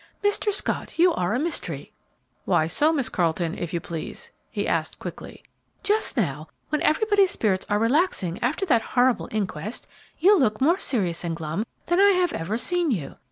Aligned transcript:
"Mr. 0.23 0.51
Scott, 0.51 0.97
you 0.97 1.13
are 1.13 1.35
a 1.35 1.39
mystery!" 1.39 1.91
"Why 2.45 2.65
so, 2.65 2.91
Miss 2.91 3.07
Carleton, 3.07 3.55
if 3.55 3.71
you 3.71 3.79
please?" 3.79 4.31
he 4.49 4.67
asked, 4.67 4.97
quickly. 4.97 5.43
"Just 5.83 6.17
now, 6.17 6.47
when 6.69 6.81
everybody's 6.81 7.29
spirits 7.29 7.67
are 7.69 7.77
relaxing 7.77 8.39
after 8.41 8.65
that 8.65 8.81
horrible 8.97 9.29
inquest, 9.31 9.85
you 10.17 10.39
look 10.39 10.59
more 10.59 10.79
serious 10.79 11.23
and 11.23 11.35
glum 11.35 11.67
than 11.85 11.99
I 11.99 12.13
have 12.13 12.33
ever 12.33 12.57
seen 12.57 12.89
you. 12.89 13.17